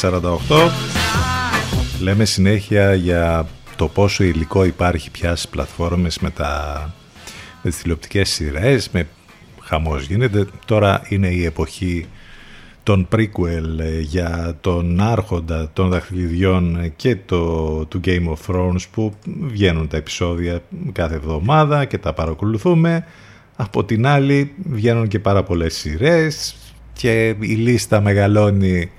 [0.00, 0.70] 11.48
[2.00, 3.46] Λέμε συνέχεια για
[3.76, 6.94] το πόσο υλικό υπάρχει πια στις πλατφόρμες με, τα,
[7.62, 9.06] με τις τηλεοπτικές σειρές με
[9.60, 10.46] χαμός γίνεται.
[10.64, 12.06] Τώρα είναι η εποχή
[12.82, 19.14] των prequel ε, για τον άρχοντα των δαχτυλιδιών και το, του Game of Thrones που
[19.40, 20.62] βγαίνουν τα επεισόδια
[20.92, 23.06] κάθε εβδομάδα και τα παρακολουθούμε.
[23.56, 26.56] Από την άλλη βγαίνουν και πάρα πολλές σειρές
[26.92, 28.90] και η λίστα μεγαλώνει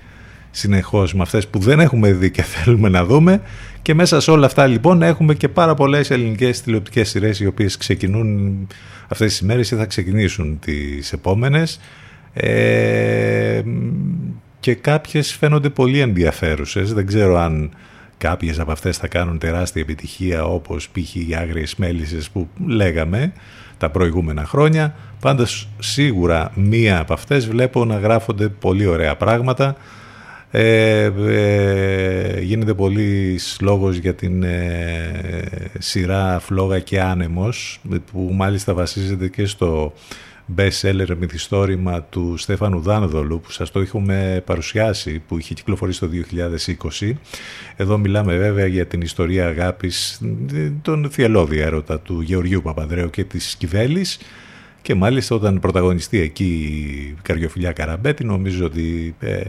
[0.52, 3.41] συνεχώς με αυτές που δεν έχουμε δει και θέλουμε να δούμε.
[3.82, 7.78] Και μέσα σε όλα αυτά λοιπόν έχουμε και πάρα πολλές ελληνικές τηλεοπτικές σειρές οι οποίες
[7.78, 8.68] ξεκινούν
[9.07, 11.80] αυτές τις ημέρες ή θα ξεκινήσουν τις επόμενες.
[12.34, 13.61] Ε,
[14.60, 16.94] και κάποιες φαίνονται πολύ ενδιαφέρουσες.
[16.94, 17.72] Δεν ξέρω αν
[18.18, 21.15] κάποιες από αυτές θα κάνουν τεράστια επιτυχία όπως π.χ.
[21.15, 23.34] οι άγριες μέλισσες που λέγαμε
[23.84, 24.96] τα προηγούμενα χρόνια.
[25.20, 29.76] Πάντως σίγουρα μία από αυτές βλέπω να γράφονται πολύ ωραία πράγματα.
[30.52, 35.44] Ε, ε, γίνεται πολύς λόγος για την ε,
[35.80, 37.80] σειρά Φλόγα και Άνεμος
[38.12, 39.94] που μάλιστα βασίζεται και στο
[40.56, 46.10] best seller μυθιστόρημα του Στέφανου Δάνδολου που σας το έχουμε παρουσιάσει που είχε κυκλοφορήσει το
[46.99, 47.11] 2020
[47.76, 50.22] εδώ μιλάμε βέβαια για την ιστορία αγάπης
[50.82, 54.20] τον θυελώδη έρωτα του Γεωργίου Παπανδρέου και της Κιβέλης
[54.82, 59.41] και μάλιστα όταν πρωταγωνιστεί εκεί η Καριοφιλιά Καραμπέτη νομίζω ότι ε,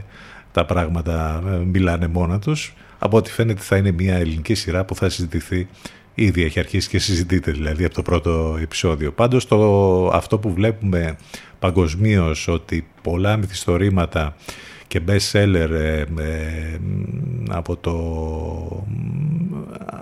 [0.52, 2.74] τα πράγματα ε, μιλάνε μόνα τους.
[2.98, 5.68] Από ό,τι φαίνεται θα είναι μια ελληνική σειρά που θα συζητηθεί
[6.14, 9.12] ήδη έχει αρχίσει και συζητείται δηλαδή από το πρώτο επεισόδιο.
[9.12, 11.16] Πάντως το, αυτό που βλέπουμε
[11.58, 14.36] παγκοσμίως ότι πολλά μυθιστορήματα
[14.86, 16.06] και best seller ε, ε,
[17.48, 17.96] από, το,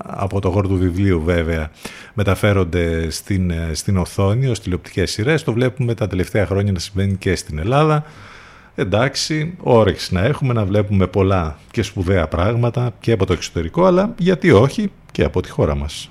[0.02, 1.70] από το χώρο του βιβλίου βέβαια
[2.14, 5.42] μεταφέρονται στην, ε, στην οθόνη ως τηλεοπτικές σειρές.
[5.42, 8.04] Το βλέπουμε τα τελευταία χρόνια να συμβαίνει και στην Ελλάδα
[8.74, 14.14] εντάξει, όρεξη να έχουμε να βλέπουμε πολλά και σπουδαία πράγματα και από το εξωτερικό, αλλά
[14.18, 16.10] γιατί όχι και από τη χώρα μας.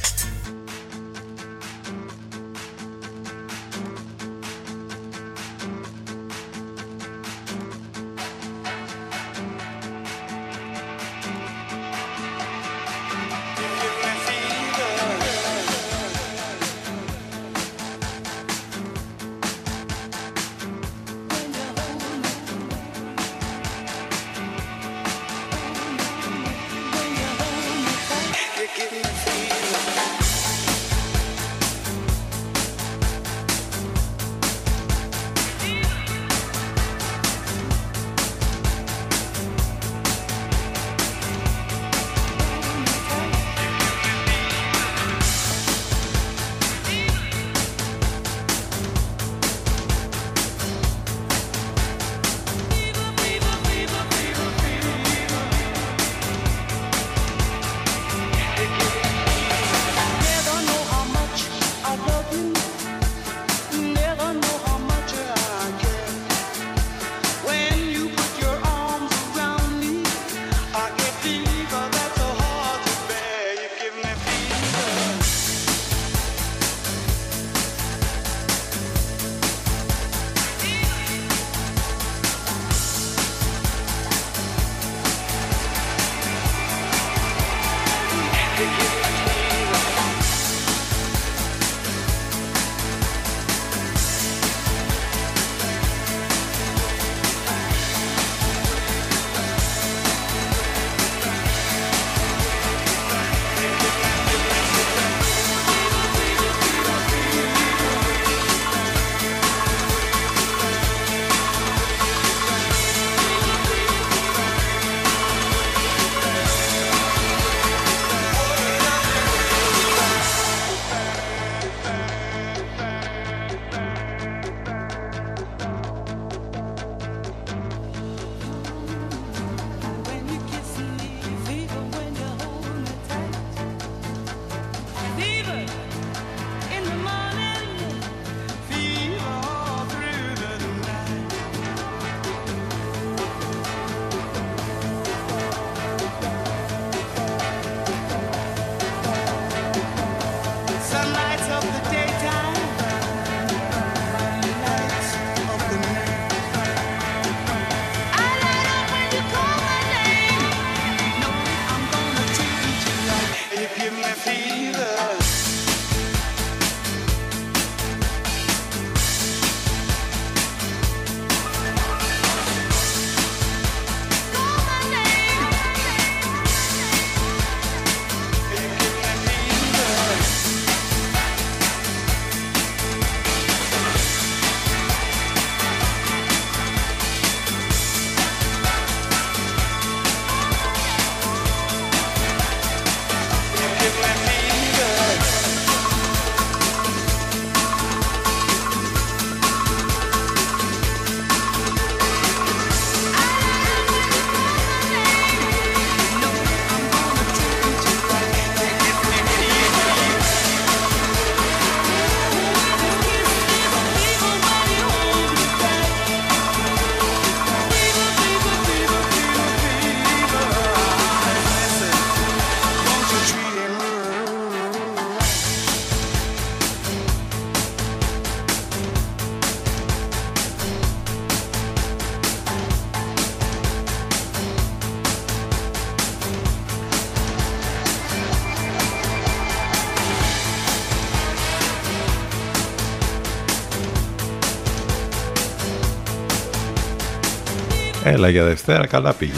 [248.21, 249.31] Έλα για Δευτέρα, καλά πήγε.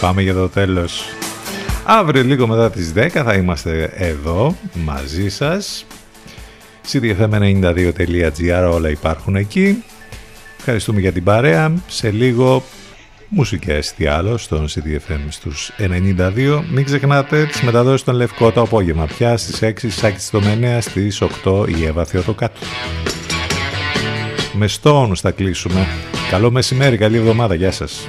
[0.00, 1.04] Πάμε για το τέλος.
[1.84, 5.86] Αύριο λίγο μετά τις 10 θα είμαστε εδώ μαζί σας.
[6.92, 9.84] cdfm92.gr όλα υπάρχουν εκεί.
[10.58, 11.72] Ευχαριστούμε για την παρέα.
[11.86, 12.62] Σε λίγο
[13.34, 16.62] Μουσικές τι άλλο στον CDFM στους 92.
[16.70, 21.68] Μην ξεχνάτε τις μεταδόσεις των Λευκό το απόγευμα πια στις 6 Σάκη Στομενέα στις 8
[21.68, 22.60] η Εύα Θεοτοκάτου.
[24.52, 25.86] Με Stones θα κλείσουμε.
[26.30, 28.06] Καλό μεσημέρι, καλή εβδομάδα, γεια σας.